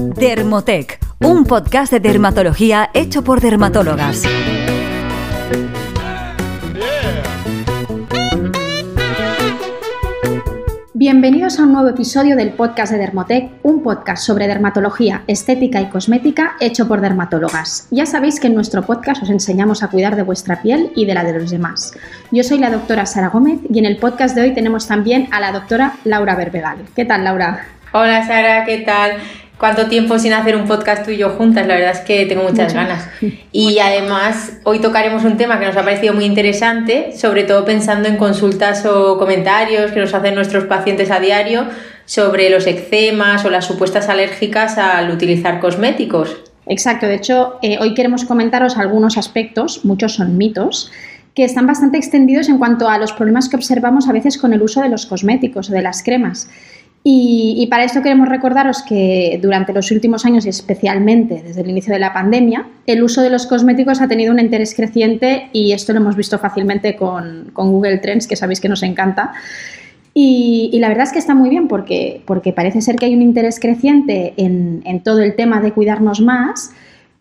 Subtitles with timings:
[0.00, 4.22] Dermotec, un podcast de dermatología hecho por dermatólogas.
[10.94, 15.86] Bienvenidos a un nuevo episodio del podcast de Dermotec, un podcast sobre dermatología, estética y
[15.86, 17.88] cosmética hecho por dermatólogas.
[17.90, 21.14] Ya sabéis que en nuestro podcast os enseñamos a cuidar de vuestra piel y de
[21.14, 21.92] la de los demás.
[22.30, 25.40] Yo soy la doctora Sara Gómez y en el podcast de hoy tenemos también a
[25.40, 26.84] la doctora Laura Berbegal.
[26.94, 27.66] ¿Qué tal, Laura?
[27.92, 29.12] Hola, Sara, ¿qué tal?
[29.58, 33.08] Cuánto tiempo sin hacer un podcast tuyo juntas, la verdad es que tengo muchas ganas.
[33.52, 38.08] Y además, hoy tocaremos un tema que nos ha parecido muy interesante, sobre todo pensando
[38.08, 41.66] en consultas o comentarios que nos hacen nuestros pacientes a diario
[42.04, 46.36] sobre los eczemas o las supuestas alérgicas al utilizar cosméticos.
[46.66, 50.92] Exacto, de hecho, eh, hoy queremos comentaros algunos aspectos, muchos son mitos,
[51.34, 54.60] que están bastante extendidos en cuanto a los problemas que observamos a veces con el
[54.60, 56.48] uso de los cosméticos o de las cremas.
[57.10, 61.94] Y, para esto queremos recordaros que durante los últimos años y especialmente desde el inicio
[61.94, 65.94] de la pandemia, el uso de los cosméticos ha tenido un interés creciente y esto
[65.94, 69.32] lo hemos visto fácilmente con, Google Trends, que sabéis que nos encanta.
[70.12, 73.22] Y, la verdad es que está muy bien porque, porque parece ser que hay un
[73.22, 76.72] interés creciente en, en todo el tema de cuidarnos más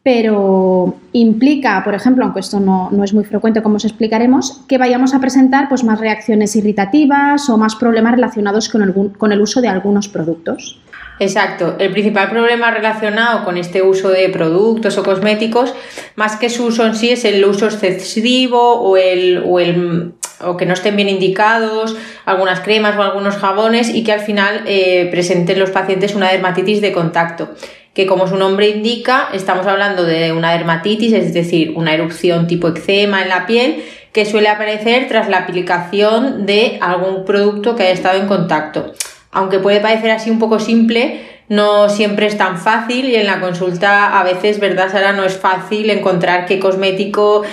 [0.07, 5.13] pero implica, por ejemplo, aunque esto no, es muy frecuente como os explicaremos, que vayamos
[5.13, 9.59] a presentar pues, más reacciones irritativas o más problemas relacionados con el, con el uso
[9.59, 10.79] de algunos productos.
[11.19, 11.75] Exacto.
[11.77, 15.75] El principal problema relacionado con este uso de productos o cosméticos,
[16.15, 20.55] más que su uso en sí, es el uso excesivo o el, o el o
[20.55, 25.09] que no estén bien indicados, algunas cremas o algunos jabones y que al final eh,
[25.11, 27.49] presenten los pacientes una dermatitis de contacto
[27.97, 32.67] que como su nombre indica, estamos hablando de una dermatitis, es decir, una erupción tipo
[32.67, 37.93] eczema en la piel que suele aparecer tras la aplicación de algún producto que haya
[37.93, 38.93] estado en contacto.
[39.31, 43.39] Aunque puede parecer así un poco simple, no siempre es tan fácil y en la
[43.39, 45.13] consulta a veces, ¿verdad, Sara?
[45.13, 47.45] No es fácil encontrar qué cosmético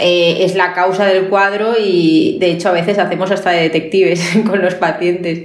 [0.00, 4.20] eh, es la causa del cuadro y de hecho a veces hacemos hasta de detectives
[4.50, 5.44] con los pacientes.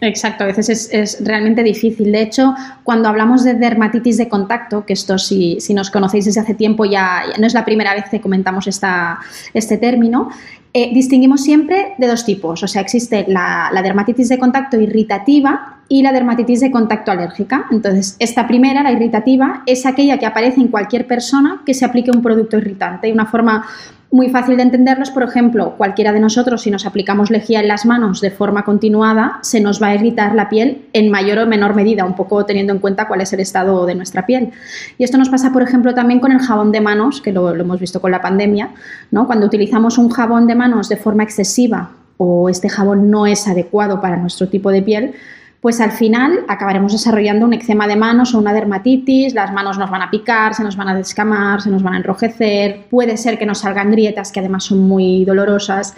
[0.00, 2.12] Exacto, a veces es, realmente difícil.
[2.12, 6.40] De hecho, cuando hablamos de dermatitis de contacto, que esto si, si nos conocéis desde
[6.40, 9.18] hace tiempo ya, no es la primera vez que comentamos esta,
[9.54, 10.28] este término,
[10.74, 12.62] eh, distinguimos siempre de dos tipos.
[12.62, 17.66] O sea, existe la dermatitis de contacto irritativa y la dermatitis de contacto alérgica.
[17.70, 22.10] Entonces, esta primera, la irritativa, es aquella que aparece en cualquier persona que se aplique
[22.10, 23.08] un producto irritante.
[23.08, 23.66] Y una forma
[24.10, 27.84] muy fácil de entenderlos, por ejemplo, cualquiera de nosotros, si nos aplicamos lejía en las
[27.84, 31.74] manos de forma continuada, se nos va a irritar la piel en mayor o menor
[31.74, 34.52] medida, un poco teniendo en cuenta cuál es el estado de nuestra piel.
[34.96, 37.80] Y esto nos pasa, por ejemplo, también con el jabón de manos, que lo, hemos
[37.80, 38.70] visto con la pandemia,
[39.10, 39.26] ¿no?
[39.26, 44.00] Cuando utilizamos un jabón de manos de forma excesiva o este jabón no es adecuado
[44.00, 45.14] para nuestro tipo de piel,
[45.60, 49.90] pues al final acabaremos desarrollando un eczema de manos o una dermatitis, las manos nos
[49.90, 53.38] van a picar, se nos van a descamar, se nos van a enrojecer, puede ser
[53.38, 55.94] que nos salgan grietas que además son muy dolorosas.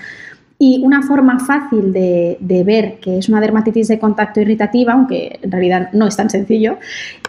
[0.61, 2.37] Y una forma fácil de,
[2.67, 6.79] ver que es una dermatitis de contacto irritativa, aunque en realidad no es tan sencillo,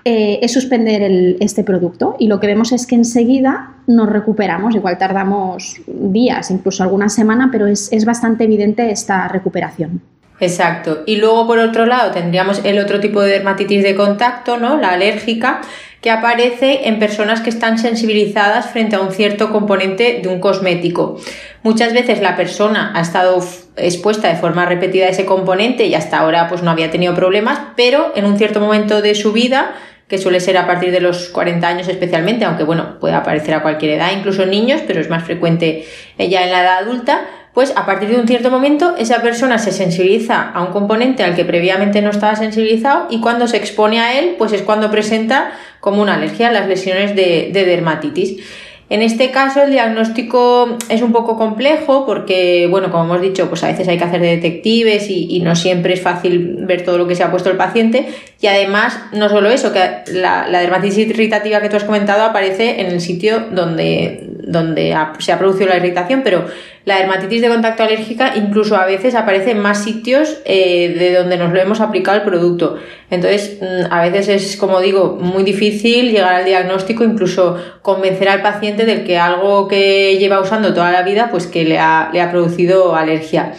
[0.04, 2.16] eh, es suspender este producto.
[2.18, 7.50] Y lo que vemos es que enseguida nos recuperamos, igual tardamos días, incluso alguna semana,
[7.52, 10.02] pero es bastante evidente esta recuperación.
[10.40, 11.04] Exacto.
[11.06, 14.78] Y luego, por otro lado, tendríamos el otro tipo de dermatitis de contacto, ¿no?
[14.78, 15.62] La alérgica,
[16.02, 21.20] que aparece en personas que están sensibilizadas frente a un cierto componente de un cosmético.
[21.62, 23.44] Muchas veces la persona ha estado
[23.76, 27.60] expuesta de forma repetida a ese componente y hasta ahora pues no había tenido problemas,
[27.76, 29.74] pero en un cierto momento de su vida
[30.08, 33.62] que suele ser a partir de los 40 años especialmente, aunque bueno, puede aparecer a
[33.62, 35.86] cualquier edad, incluso en niños, pero es más frecuente
[36.18, 37.22] ya en la edad adulta,
[37.60, 41.36] pues a partir de un cierto momento esa persona se sensibiliza a un componente al
[41.36, 45.52] que previamente no estaba sensibilizado y cuando se expone a él, pues es cuando presenta
[45.82, 48.42] como una alergia las lesiones de, de dermatitis.
[48.90, 53.62] En este caso el diagnóstico es un poco complejo porque, bueno, como hemos dicho, pues
[53.66, 57.08] a veces hay que hacer de detectives y, no siempre es fácil ver todo lo
[57.10, 58.08] que se ha puesto el paciente
[58.40, 59.80] y además no solo eso, que
[60.14, 65.32] la, la dermatitis irritativa que tú has comentado aparece en el sitio donde, donde se
[65.32, 66.46] ha producido la irritación, pero
[66.86, 71.38] la dermatitis de contacto alérgica incluso a veces aparece en más sitios eh, de donde
[71.38, 72.78] nos lo hemos aplicado el producto.
[73.12, 78.42] Entonces, mm, a veces es, como digo, muy difícil llegar al diagnóstico, incluso convencer al
[78.42, 82.22] paciente de que algo que lleva usando toda la vida, pues que le ha, le
[82.22, 83.54] ha producido alergia.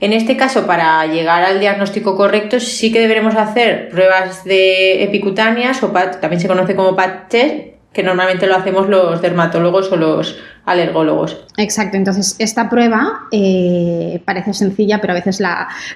[0.00, 5.82] En este caso, para llegar al diagnóstico correcto, sí que deberemos hacer pruebas de epicutáneas
[5.82, 7.34] o también se conoce como PAT
[7.96, 11.38] que normalmente lo hacemos los dermatólogos o los alergólogos.
[11.56, 15.40] Exacto, entonces esta prueba eh, parece sencilla, pero a veces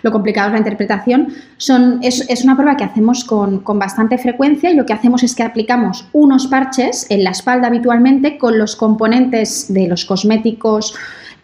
[0.03, 1.35] lo complicado es la interpretación.
[1.59, 5.35] Son, es, una prueba que hacemos con, con, bastante frecuencia y lo que hacemos es
[5.35, 10.95] que aplicamos unos parches en la espalda habitualmente con los componentes de los cosméticos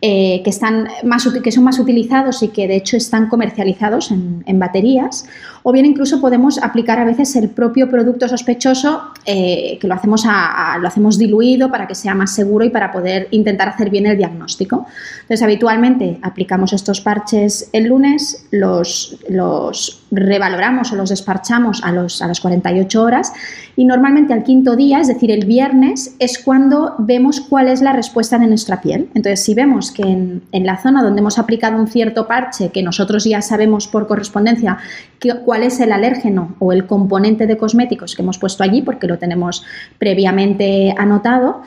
[0.03, 4.59] eh, que, están más, que son más utilizados y que de hecho están comercializados en,
[4.59, 5.27] baterías,
[5.69, 10.25] o bien incluso podemos aplicar a veces el propio producto sospechoso, eh, que lo hacemos,
[10.25, 14.17] lo hacemos diluido para que sea más seguro y para poder intentar hacer bien el
[14.17, 14.87] diagnóstico.
[15.23, 22.23] Entonces, habitualmente aplicamos estos parches el lunes, los, los revaloramos o los desparchamos a, los,
[22.23, 23.33] a las 48 horas
[23.75, 27.93] y normalmente al quinto día, es decir, el viernes, es cuando vemos cuál es la
[27.93, 29.09] respuesta de nuestra piel.
[29.15, 33.25] Entonces, si vemos que en, la zona donde hemos aplicado un cierto parche, que nosotros
[33.25, 34.79] ya sabemos por correspondencia
[35.45, 39.19] cuál es el alérgeno o el componente de cosméticos que hemos puesto allí, porque lo
[39.19, 39.65] tenemos
[39.99, 41.63] previamente anotado,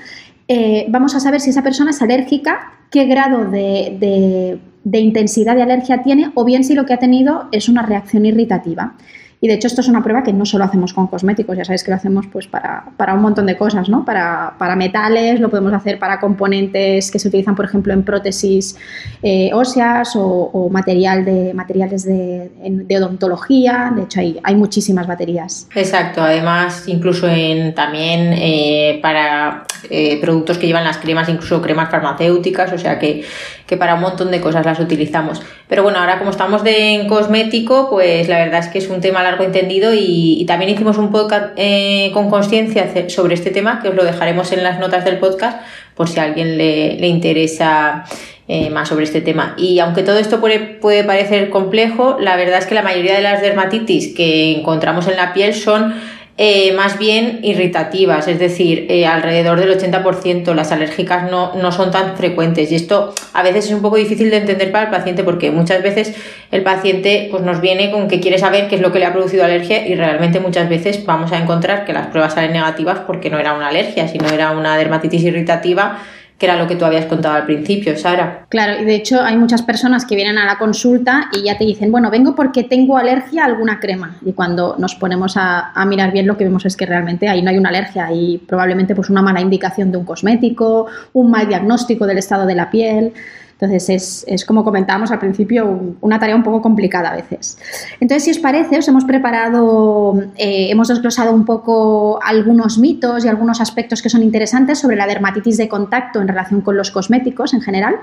[0.47, 4.59] eh, vamos a saber si esa persona es alérgica, qué grado de
[4.91, 8.95] intensidad de alergia tiene o bien si lo que ha tenido es una reacción irritativa.
[9.41, 11.83] Y de hecho esto es una prueba que no solo hacemos con cosméticos, ya sabéis
[11.83, 14.03] que lo hacemos pues para, un montón de cosas, ¿no?
[14.03, 18.75] Para, metales, lo podemos hacer para componentes que se utilizan, por ejemplo, en prótesis
[19.24, 23.94] eh, óseas o, material de, materiales de, odontología.
[23.95, 25.68] De hecho, hay, hay muchísimas baterías.
[25.74, 31.89] Exacto, además incluso en también eh, para eh, productos que llevan las cremas, incluso cremas
[31.89, 33.24] farmacéuticas, o sea que,
[33.69, 35.44] que para un montón de cosas las utilizamos.
[35.68, 39.00] Pero bueno, ahora como estamos de, en cosmético, pues la verdad es que es un
[39.00, 43.89] tema largo entendido y, también hicimos un podcast eh, con conciencia sobre este tema, que
[43.89, 45.62] os lo dejaremos en las notas del podcast
[45.94, 48.06] por si a alguien le, interesa
[48.48, 49.54] eh, más sobre este tema.
[49.56, 53.22] Y aunque todo esto puede, puede parecer complejo, la verdad es que la mayoría de
[53.22, 55.94] las dermatitis que encontramos en la piel son
[56.41, 60.53] eh, más bien irritativas, es decir, eh, alrededor del 80%.
[60.53, 64.30] Las alérgicas no, no, son tan frecuentes y esto a veces es un poco difícil
[64.30, 66.15] de entender para el paciente porque muchas veces
[66.51, 69.12] el paciente pues, nos viene con que quiere saber qué es lo que le ha
[69.12, 73.30] producido alergia y realmente muchas veces vamos a encontrar que las pruebas salen negativas porque
[73.30, 76.00] no era una alergia, sino era una dermatitis irritativa
[76.39, 78.45] que era lo que tú habías contado al principio, Sara.
[78.47, 81.65] Claro, y de hecho hay muchas personas que vienen a la consulta y ya te
[81.65, 84.15] dicen, bueno, vengo porque tengo alergia a alguna crema.
[84.25, 87.50] Y cuando nos ponemos a, mirar bien lo que vemos es que realmente ahí no
[87.50, 92.07] hay una alergia, hay probablemente pues una mala indicación de un cosmético, un mal diagnóstico
[92.07, 93.13] del estado de la piel.
[93.61, 97.57] Entonces es, como comentábamos al principio, una tarea un poco complicada a veces.
[98.00, 103.27] Entonces, si os parece, os hemos preparado, eh, hemos desglosado un poco algunos mitos y
[103.27, 107.53] algunos aspectos que son interesantes sobre la dermatitis de contacto en relación con los cosméticos
[107.53, 107.97] en general.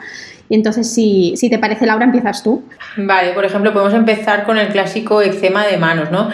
[0.51, 2.63] Y entonces, si, si te parece, Laura, empiezas tú.
[2.99, 6.29] Vale, por ejemplo, podemos empezar con el clásico eczema de manos, ¿no?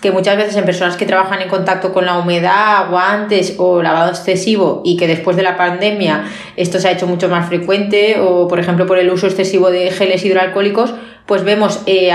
[0.00, 4.10] Que muchas veces en personas que trabajan en contacto con la humedad, guantes o lavado
[4.10, 6.24] excesivo y que después de la pandemia
[6.56, 9.90] esto se ha hecho mucho más frecuente o por ejemplo por el uso excesivo de
[9.90, 10.94] geles hidroalcohólicos,
[11.26, 12.10] pues vemos eh,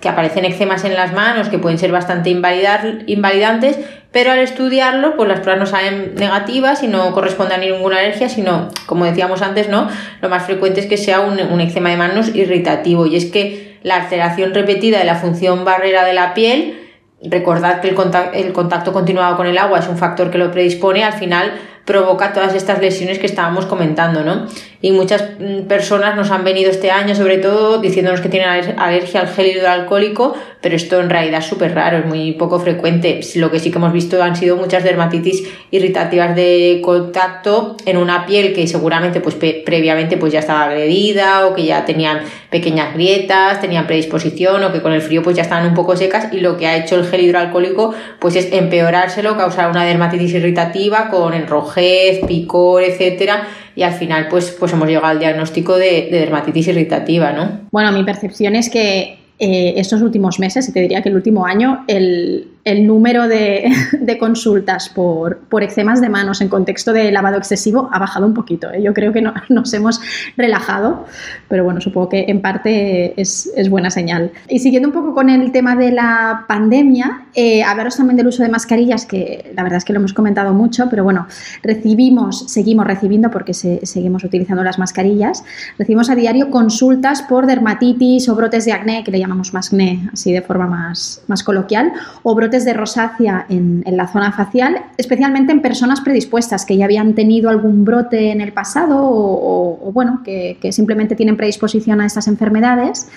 [0.00, 3.78] que aparecen eczemas en las manos que pueden ser bastante invalidantes,
[4.10, 8.28] pero al estudiarlo, pues las pruebas no salen negativas y no corresponden a ninguna alergia,
[8.28, 9.88] sino, como decíamos antes, ¿no?
[10.22, 13.76] Lo más frecuente es que sea un, un eczema de manos irritativo y es que
[13.82, 16.83] la alteración repetida de la función barrera de la piel
[17.22, 17.96] recordad que el
[18.34, 21.52] el contacto continuado con el agua es un factor que lo predispone, al final
[21.84, 24.46] provoca todas estas lesiones que estábamos comentando, ¿no?
[24.80, 29.20] Y muchas mm, personas nos han venido este año, sobre todo, diciéndonos que tienen alergia
[29.20, 33.20] al gel hidroalcohólico, pero esto en realidad es súper raro, es muy poco frecuente.
[33.36, 38.24] Lo que sí que hemos visto han sido muchas dermatitis irritativas de contacto en una
[38.26, 43.60] piel que seguramente pues previamente pues ya estaba agredida o que ya tenían pequeñas grietas,
[43.60, 46.56] tenían predisposición o que con el frío pues ya estaban un poco secas y lo
[46.56, 51.34] que ha hecho el gel hidroalcohólico pues es empeorárselo, causar una dermatitis irritativa con
[51.76, 56.68] enrojez, picor, etcétera y al final pues, pues hemos llegado al diagnóstico de, de dermatitis
[56.68, 57.62] irritativa, ¿no?
[57.70, 61.44] Bueno, mi percepción es que eh, estos últimos meses, y te diría que el último
[61.44, 67.36] año, el, el número de, consultas por, por, eczemas de manos en contexto de lavado
[67.36, 68.72] excesivo ha bajado un poquito.
[68.72, 68.82] ¿eh?
[68.82, 70.00] Yo creo que nos hemos
[70.36, 71.04] relajado,
[71.48, 74.30] pero bueno, supongo que en parte es, buena señal.
[74.48, 78.42] Y siguiendo un poco con el tema de la pandemia, eh, hablaros también del uso
[78.42, 81.26] de mascarillas, que la verdad es que lo hemos comentado mucho, pero bueno,
[81.62, 85.44] recibimos, seguimos recibiendo, porque seguimos utilizando las mascarillas,
[85.78, 90.08] recibimos a diario consultas por dermatitis o brotes de acné, que le llamamos más acné,
[90.12, 91.92] así de forma más, más coloquial,
[92.22, 97.14] o brotes de rosácea en, la zona facial, especialmente en personas predispuestas que ya habían
[97.14, 103.08] tenido algún brote en el pasado o, bueno, que, simplemente tienen predisposición a estas enfermedades.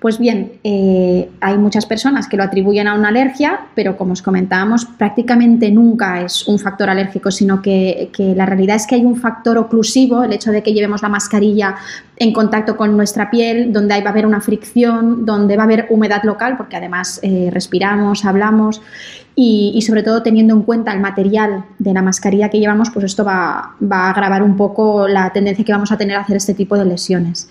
[0.00, 4.22] Pues bien, eh, hay muchas personas que lo atribuyen a una alergia, pero como os
[4.22, 9.16] comentábamos, prácticamente nunca es un factor alérgico, sino que, la realidad es que hay un
[9.16, 11.74] factor oclusivo, el hecho de que llevemos la mascarilla
[12.18, 15.86] en contacto con nuestra piel, donde va a haber una fricción, donde va a haber
[15.90, 18.82] humedad local, porque además eh, respiramos, hablamos,
[19.40, 23.24] y, sobre todo teniendo en cuenta el material de la mascarilla que llevamos, pues esto
[23.24, 26.54] va, va a agravar un poco la tendencia que vamos a tener a hacer este
[26.54, 27.48] tipo de lesiones.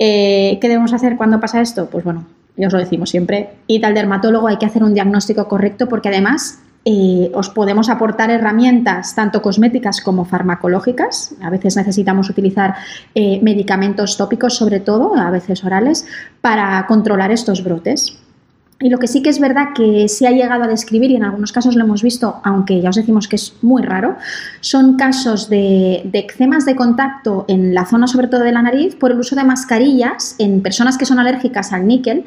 [0.00, 1.88] Eh, ¿Qué debemos hacer cuando pasa esto?
[1.88, 5.46] Pues bueno, ya os lo decimos siempre, id al dermatólogo, hay que hacer un diagnóstico
[5.46, 11.34] correcto porque además eh, os podemos aportar herramientas tanto cosméticas como farmacológicas.
[11.40, 12.76] A veces necesitamos utilizar
[13.14, 16.06] eh, medicamentos tópicos, sobre todo, a veces orales,
[16.40, 18.18] para controlar estos brotes.
[18.84, 21.24] Y lo que sí que es verdad que se ha llegado a describir, y en
[21.24, 24.16] algunos casos lo hemos visto, aunque ya os decimos que es muy raro,
[24.60, 28.94] son casos de, de eczemas de contacto en la zona sobre todo de la nariz
[28.94, 32.26] por el uso de mascarillas en personas que son alérgicas al níquel,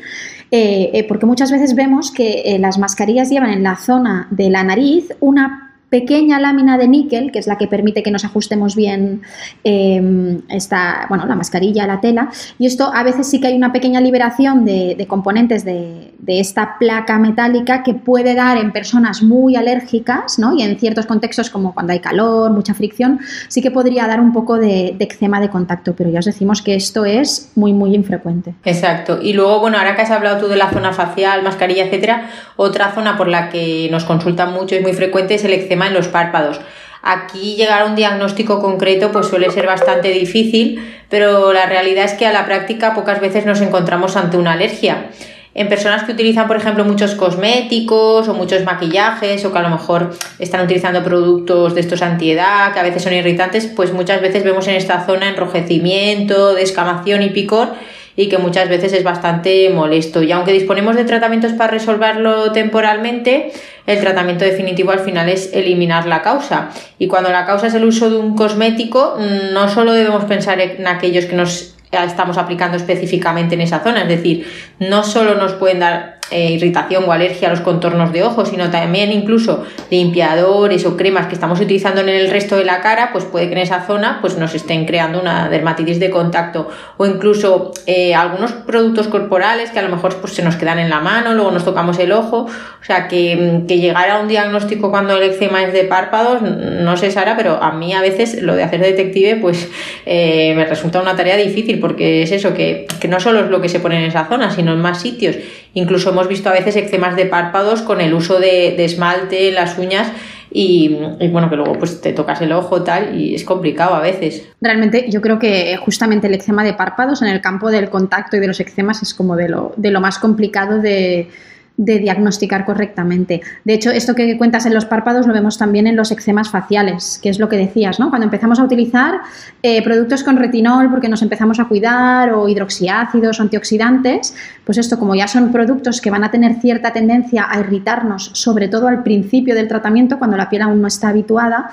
[0.50, 4.50] eh, eh, porque muchas veces vemos que eh, las mascarillas llevan en la zona de
[4.50, 8.76] la nariz una pequeña lámina de níquel, que es la que permite que nos ajustemos
[8.76, 9.22] bien
[9.64, 12.30] em, esta, bueno, la mascarilla, la tela.
[12.60, 17.18] Y esto a veces sí que hay una pequeña liberación de, componentes de, esta placa
[17.20, 20.54] metálica que puede dar en personas muy alérgicas, ¿no?
[20.54, 24.34] Y en ciertos contextos como cuando hay calor, mucha fricción, sí que podría dar un
[24.34, 27.96] poco de, de eczema de contacto, pero ya os decimos que esto es muy, muy
[27.96, 28.56] infrecuente.
[28.66, 29.20] Exacto.
[29.22, 32.92] Y luego, bueno, ahora que has hablado tú de la zona facial, mascarilla, etcétera, otra
[32.92, 36.08] zona por la que nos consultan mucho y muy frecuente es el eczema en los
[36.08, 36.60] párpados.
[37.04, 42.14] Aquí llegar a un diagnóstico concreto pues suele ser bastante difícil, pero la realidad es
[42.14, 45.10] que a la práctica pocas veces nos encontramos ante una alergia.
[45.54, 49.70] En personas que utilizan, por ejemplo, muchos cosméticos o muchos maquillajes o que a lo
[49.70, 54.44] mejor están utilizando productos de estos antiedad, que a veces son irritantes, pues muchas veces
[54.44, 57.70] vemos en esta zona enrojecimiento, descamación y picor
[58.18, 60.22] y que muchas veces es bastante molesto.
[60.24, 63.54] Y aunque disponemos de tratamientos para resolverlo temporalmente,
[63.86, 66.72] el tratamiento definitivo al final es eliminar la causa.
[66.98, 69.18] Y cuando la causa es el uso de un cosmético,
[69.54, 74.10] no solo debemos pensar en aquellos que nos estamos aplicando específicamente en esa zona, es
[74.10, 74.46] decir,
[74.80, 78.70] no solo nos pueden dar eh, irritación o alergia a los contornos de ojos, sino
[78.70, 83.26] también incluso limpiadores o cremas que estamos utilizando en el resto de la cara, pues
[83.26, 86.70] puede que en esa zona pues nos estén creando una dermatitis de contacto.
[86.98, 90.90] O incluso eh, algunos productos corporales que a lo mejor pues, se nos quedan en
[90.90, 94.92] la mano, luego nos tocamos el ojo, o sea que, que llegar a un diagnóstico
[94.92, 98.56] cuando el eczema es de párpados, no sé Sara, pero a mí a veces lo
[98.56, 99.70] de hacer detective pues
[100.06, 103.62] eh, me resulta una tarea difícil porque es eso, que, que no solo es lo
[103.62, 105.36] que se pone en esa zona, sino en más sitios,
[105.78, 109.78] incluso hemos visto a veces eczemas de párpados con el uso de, esmalte en las
[109.78, 110.12] uñas
[110.50, 110.98] y,
[111.32, 114.48] bueno, que luego pues te tocas el ojo tal y es complicado a veces.
[114.60, 118.40] Realmente yo creo que justamente el eczema de párpados en el campo del contacto y
[118.40, 121.30] de los eczemas es como de lo, de lo más complicado de,
[121.78, 123.42] de diagnosticar correctamente.
[123.64, 127.20] De hecho, esto que cuentas en los párpados lo vemos también en los eczemas faciales,
[127.22, 128.10] que es lo que decías, ¿no?
[128.10, 129.22] Cuando empezamos a utilizar
[129.62, 134.34] eh, productos con retinol porque nos empezamos a cuidar o hidroxiácidos o antioxidantes,
[134.66, 138.68] pues esto como ya son productos que van a tener cierta tendencia a irritarnos, sobre
[138.68, 141.70] todo al principio del tratamiento, cuando la piel aún no está habituada,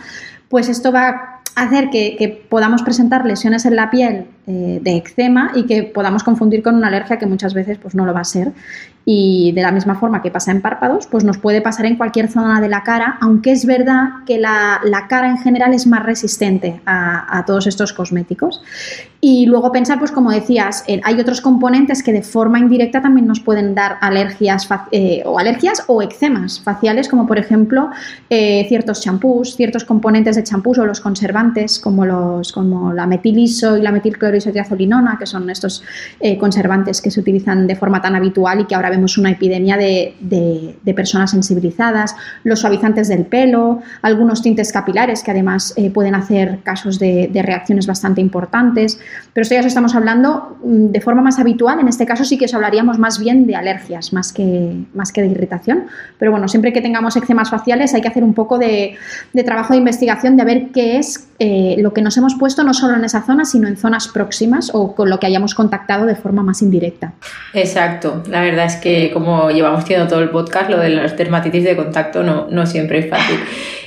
[0.49, 5.53] pues esto va a hacer que, podamos presentar lesiones en la piel eh, de eczema
[5.55, 8.25] y que podamos confundir con una alergia que muchas veces pues, no lo va a
[8.25, 8.53] ser.
[9.07, 12.29] Y de la misma forma que pasa en párpados, pues nos puede pasar en cualquier
[12.29, 16.81] zona de la cara, aunque es verdad que la, cara en general es más resistente
[16.87, 18.63] a, todos estos cosméticos.
[19.21, 23.41] Y luego pensar, pues como decías, hay otros componentes que de forma indirecta también nos
[23.41, 27.91] pueden dar alergias eh, o alergias o eczemas faciales, como por ejemplo
[28.31, 33.77] eh, ciertos champús, ciertos componentes de champús o los conservantes, como, los, como la metiliso
[33.77, 33.93] y la
[34.35, 35.83] metilcloroisotiazolinona, que son estos
[36.21, 39.77] eh, conservantes que se utilizan de forma tan habitual y que ahora vemos una epidemia
[39.77, 40.15] de,
[40.95, 42.15] personas sensibilizadas,
[42.45, 47.87] los suavizantes del pelo, algunos tintes capilares que además eh, pueden hacer casos de, reacciones
[47.87, 48.99] bastante importantes.
[49.33, 51.81] Pero esto ya os estamos hablando mm, de forma más habitual.
[51.81, 55.23] En este caso sí que os hablaríamos más bien de alergias, más que, más que
[55.23, 55.85] de irritación.
[56.19, 58.97] Pero bueno, siempre que tengamos eczemas faciales hay que hacer un poco de,
[59.45, 62.97] trabajo de investigación de ver qué es eh, lo que nos hemos puesto no solo
[62.97, 64.24] en esa zona, sino en zonas próximas
[64.73, 67.15] o con lo que hayamos contactado de forma más indirecta.
[67.53, 71.65] Exacto, la verdad es que como llevamos haciendo todo el podcast, lo de las dermatitis
[71.65, 73.39] de contacto no, no siempre es fácil.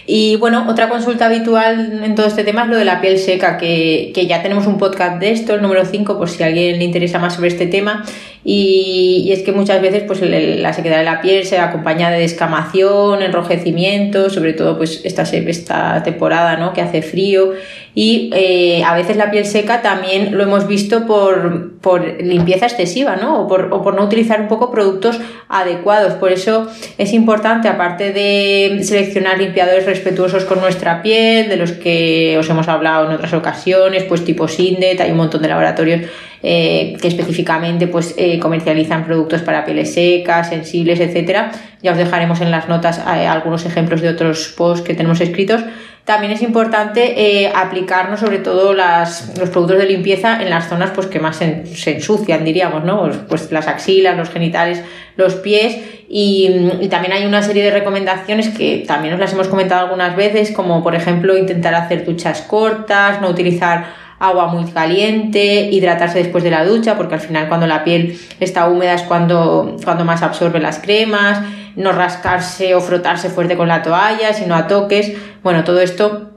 [0.09, 3.57] Y bueno, otra consulta habitual en todo este tema es lo de la piel seca,
[3.57, 6.77] que, que ya tenemos un podcast de esto, el número 5, por si a alguien
[6.79, 8.05] le interesa más sobre este tema.
[8.49, 13.21] Y, es que muchas veces pues la sequedad de la piel se acompaña de descamación,
[13.21, 16.71] enrojecimiento, sobre todo pues esta, esta temporada ¿no?
[16.71, 17.51] que hace frío
[17.93, 23.17] y eh, a veces la piel seca también lo hemos visto por, por limpieza excesiva
[23.17, 23.41] ¿no?
[23.41, 26.13] O, por, o por no utilizar un poco productos adecuados.
[26.13, 32.37] Por eso es importante, aparte de seleccionar limpiadores respetuosos con nuestra piel, de los que
[32.39, 36.01] os hemos hablado en otras ocasiones, pues tipo Sindet, hay un montón de laboratorios
[36.43, 41.51] eh, que específicamente pues, eh, comercializan productos para pieles secas, sensibles, etcétera.
[41.81, 45.63] Ya os dejaremos en las notas algunos ejemplos de otros posts que tenemos escritos
[46.07, 51.07] también es importante eh, aplicarnos sobre todo los productos de limpieza en las zonas pues,
[51.07, 53.01] que más se, ensucian, diríamos, ¿no?
[53.01, 54.81] Pues, pues, las axilas, los genitales,
[55.17, 55.77] los pies
[56.07, 56.47] y,
[56.79, 60.51] y, también hay una serie de recomendaciones que también os las hemos comentado algunas veces,
[60.51, 63.87] como por ejemplo intentar hacer duchas cortas, no utilizar
[64.19, 68.67] agua muy caliente, hidratarse después de la ducha, porque al final cuando la piel está
[68.67, 71.41] húmeda es cuando, cuando más absorbe las cremas,
[71.75, 75.13] no rascarse o frotarse fuerte con la toalla, sino a toques.
[75.43, 76.31] Bueno, todo esto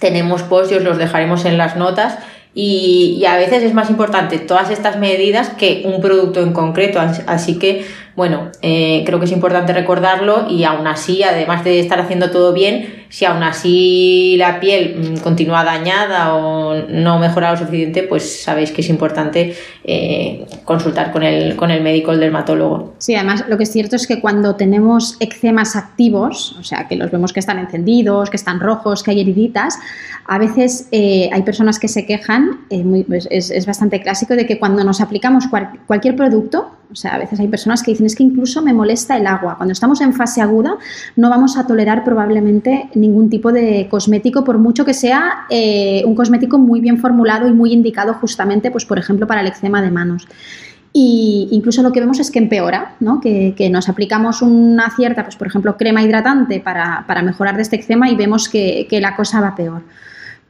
[0.00, 2.18] tenemos post y os los dejaremos en las notas.
[2.54, 6.98] Y, a veces es más importante todas estas medidas que un producto en concreto.
[7.26, 7.84] Así que
[8.16, 12.54] bueno, eh, creo que es importante recordarlo y aún así, además de estar haciendo todo
[12.54, 18.42] bien, si aún así la piel mm, continúa dañada o no mejora lo suficiente, pues
[18.42, 22.94] sabéis que es importante eh, consultar con el, con el médico, el dermatólogo.
[22.98, 26.96] Sí, además lo que es cierto es que cuando tenemos eczemas activos, o sea, que
[26.96, 29.78] los vemos que están encendidos, que están rojos, que hay heriditas,
[30.26, 32.66] a veces eh, hay personas que se quejan,
[33.06, 35.44] pues, es, es, bastante clásico, de que cuando nos aplicamos
[35.86, 39.16] cualquier producto, o sea, a veces hay personas que dicen es que incluso me molesta
[39.16, 39.56] el agua.
[39.56, 40.76] Cuando estamos en fase aguda
[41.16, 46.14] no vamos a tolerar probablemente ningún tipo de cosmético, por mucho que sea eh, un
[46.14, 49.90] cosmético muy bien formulado y muy indicado justamente, pues por ejemplo, para el eczema de
[49.90, 50.26] manos.
[50.92, 53.20] Y incluso lo que vemos es que empeora, ¿no?
[53.20, 58.08] que, nos aplicamos una cierta, pues por ejemplo, crema hidratante para, mejorar de este eczema
[58.08, 59.82] y vemos que, que la cosa va peor.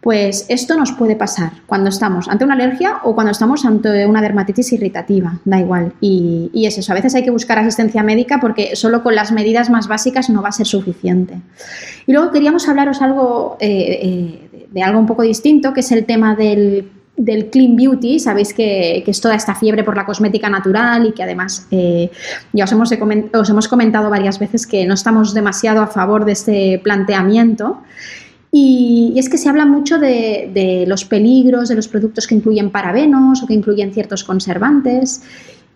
[0.07, 4.23] Pues esto nos puede pasar cuando estamos ante una alergia o cuando estamos ante una
[4.23, 5.95] dermatitis irritativa, da igual.
[6.01, 9.69] Y, es eso, a veces hay que buscar asistencia médica porque solo con las medidas
[9.69, 11.41] más básicas no va a ser suficiente.
[12.07, 16.05] Y luego queríamos hablaros algo eh, eh, de algo un poco distinto, que es el
[16.05, 16.89] tema del
[17.51, 21.67] clean beauty, sabéis que, es toda esta fiebre por la cosmética natural y que además
[21.73, 22.13] eh,
[22.53, 26.31] ya os hemos, os hemos comentado varias veces que no estamos demasiado a favor de
[26.31, 27.83] este planteamiento.
[28.59, 33.43] Y, es que se habla mucho de, los peligros de los productos que incluyen parabenos
[33.43, 35.21] o que incluyen ciertos conservantes.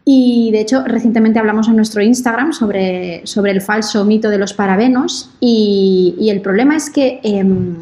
[0.03, 4.55] Y de hecho, recientemente hablamos en nuestro Instagram sobre, sobre el falso mito de los
[4.55, 5.31] parabenos.
[5.41, 7.77] Y, el problema es que em,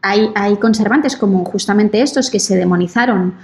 [0.00, 3.34] hay, hay conservantes como justamente estos que se demonizaron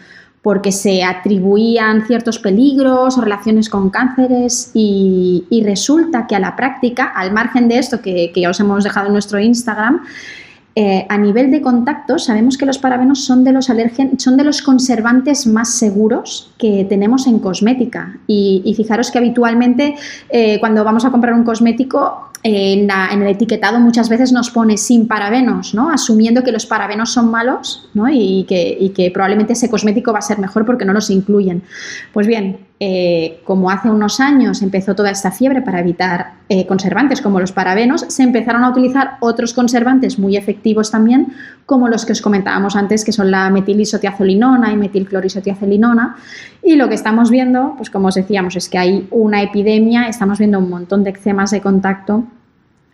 [0.40, 7.06] porque se atribuían ciertos peligros o relaciones con cánceres y, resulta que a la práctica,
[7.06, 10.02] al margen de esto que, que ya os hemos dejado en nuestro Instagram,
[10.74, 13.68] eh, a nivel de contacto, sabemos que los parabenos son de los,
[14.18, 18.18] son de los conservantes más seguros que tenemos en cosmética.
[18.26, 19.94] Y, fijaros que habitualmente
[20.30, 25.06] eh, cuando vamos a comprar un cosmético, en, el etiquetado muchas veces nos pone sin
[25.06, 25.90] parabenos, ¿no?
[25.90, 30.64] asumiendo que los parabenos son malos y, que, probablemente ese cosmético va a ser mejor
[30.64, 31.62] porque no los incluyen.
[32.12, 37.22] Pues bien, eh, como hace unos años empezó toda esta fiebre para evitar eh, conservantes
[37.22, 41.28] como los parabenos, se empezaron a utilizar otros conservantes muy efectivos también,
[41.64, 46.16] como los que os comentábamos antes, que son la metilisotiazolinona y metilclorisotiazolinona.
[46.60, 50.40] Y lo que estamos viendo, pues como os decíamos, es que hay una epidemia, estamos
[50.40, 52.24] viendo un montón de eczemas de contacto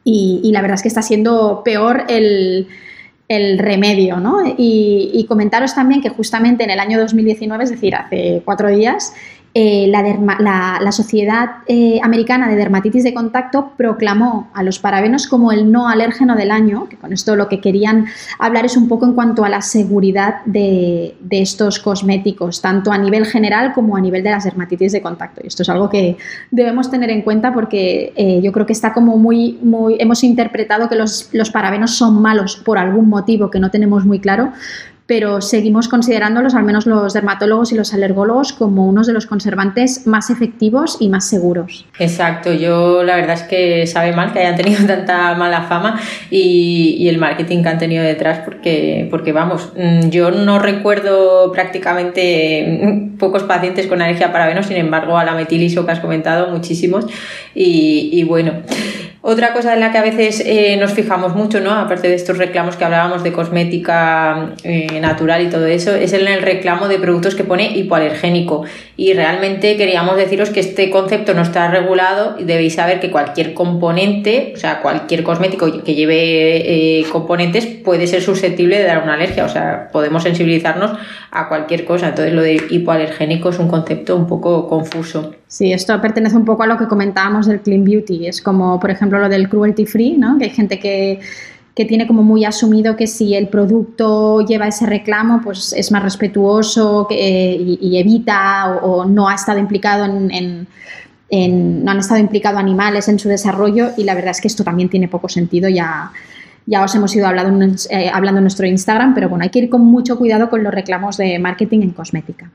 [0.05, 2.69] y, la verdad es que está siendo peor el,
[3.59, 4.47] remedio, ¿no?
[4.47, 9.13] Y, y, comentaros también que justamente en el año 2019, es decir, hace cuatro días,
[9.55, 15.73] eh, la, Sociedad eh, Americana de Dermatitis de Contacto proclamó a los parabenos como el
[15.73, 18.07] no alérgeno del año, que con esto lo que querían
[18.39, 23.25] hablar es un poco en cuanto a la seguridad de, estos cosméticos, tanto a nivel
[23.27, 25.41] general como a nivel de las dermatitis de contacto.
[25.43, 26.17] Y esto es algo que
[26.51, 30.89] debemos tener en cuenta porque eh, yo creo que está como muy, muy, hemos interpretado
[30.89, 34.53] que los, los parabenos son malos por algún motivo que no tenemos muy claro,
[35.09, 40.07] pero seguimos considerándolos, al menos los dermatólogos y los alergólogos, como unos de los conservantes
[40.07, 41.87] más efectivos y más seguros.
[41.99, 45.99] Exacto, yo la verdad es que sabe mal que hayan tenido tanta mala fama
[46.31, 53.15] y, el marketing que han tenido detrás, porque, porque vamos, mm, yo no recuerdo prácticamente
[53.19, 57.07] pocos pacientes con alergia a parabenos, sin embargo, a la metiliso que has comentado, muchísimos,
[57.55, 58.53] y bueno.
[59.21, 61.73] Otra cosa en la que a veces eh, nos fijamos mucho, ¿no?
[61.73, 66.29] aparte de estos reclamos que hablábamos de cosmética eh, natural y todo eso, es en
[66.29, 68.65] el reclamo de productos que pone hipoalergénico.
[68.97, 73.55] Y realmente queríamos deciros que este concepto no está regulado y debéis saber que cualquier
[73.55, 79.15] componente, o sea, cualquier cosmético que lleve eh, componentes puede ser susceptible de dar una
[79.15, 79.45] alergia.
[79.45, 80.93] O sea, podemos sensibilizarnos
[81.31, 82.09] a cualquier cosa.
[82.09, 85.33] Entonces, lo de hipoalergénico es un concepto un poco confuso.
[85.49, 88.27] Sí, esto pertenece un poco a lo que comentábamos del clean beauty.
[88.27, 90.37] Es como, por ejemplo, lo del cruelty free, ¿no?
[90.39, 91.21] Que hay gente que,
[91.75, 97.07] tiene como muy asumido que si el producto lleva ese reclamo, pues es más respetuoso
[97.09, 100.67] y, evita o, no ha estado implicado en,
[101.31, 104.89] no han estado implicados animales en su desarrollo y la verdad es que esto también
[104.89, 106.11] tiene poco sentido ya
[106.69, 109.71] ya os hemos ido hablando, eh, hablando en nuestro Instagram, pero bueno, hay que ir
[109.71, 112.51] con mucho cuidado con los reclamos de marketing en cosmética.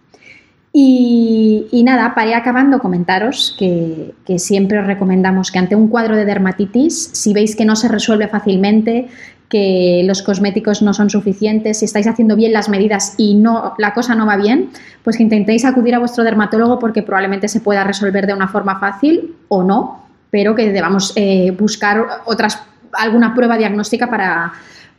[0.76, 6.26] Y, nada, para ir acabando, comentaros que, siempre os recomendamos que ante un cuadro de
[6.26, 9.08] dermatitis, si veis que no se resuelve fácilmente,
[9.50, 13.94] que los cosméticos no son suficientes, si estáis haciendo bien las medidas y no, la
[13.94, 14.72] cosa no va bien,
[15.04, 18.80] pues que intentéis acudir a vuestro dermatólogo porque probablemente se pueda resolver de una forma
[18.80, 24.54] fácil o no, pero que debamos eh, buscar otras, alguna prueba diagnóstica para,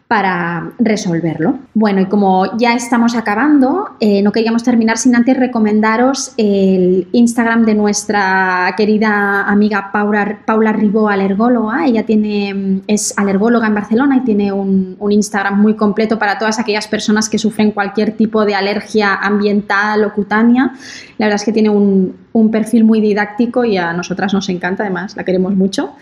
[0.09, 1.59] para resolverlo.
[1.73, 7.65] Bueno, y como ya estamos acabando, eh, no queríamos terminar sin antes recomendaros el Instagram
[7.65, 11.87] de nuestra querida amiga Paula, Paula Ribó, alergóloga.
[11.87, 16.89] Ella tiene, es alergóloga en Barcelona y tiene un, Instagram muy completo para todas aquellas
[16.89, 20.73] personas que sufren cualquier tipo de alergia ambiental o cutánea.
[21.19, 24.83] La verdad es que tiene un, un perfil muy didáctico y a nosotras nos encanta,
[24.83, 25.93] además, la queremos mucho.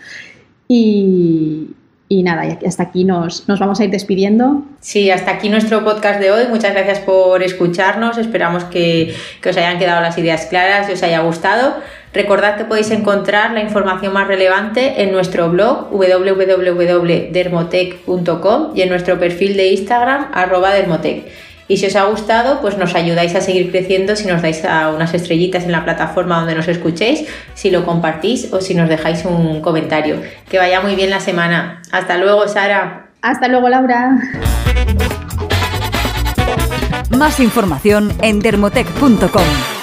[0.67, 1.69] Y,
[2.19, 4.61] y nada, hasta aquí nos, vamos a ir despidiendo.
[4.79, 6.45] Sí, hasta aquí nuestro podcast de hoy.
[6.47, 8.19] Muchas gracias por escucharnos.
[8.19, 11.73] Esperamos que, que os hayan quedado las ideas claras y os haya gustado.
[12.13, 19.17] Recordad que podéis encontrar la información más relevante en nuestro blog www.dermotech.com y en nuestro
[19.17, 21.25] perfil de Instagram arroba dermotech.
[21.67, 25.13] Y si os ha gustado, pues nos ayudáis a seguir creciendo si nos dais unas
[25.13, 29.61] estrellitas en la plataforma donde nos escuchéis, si lo compartís o si nos dejáis un
[29.61, 30.21] comentario.
[30.49, 31.81] Que vaya muy bien la semana.
[31.91, 33.07] Hasta luego, Sara.
[33.21, 34.17] Hasta luego, Laura.
[37.09, 39.82] Más información en dermotech.com.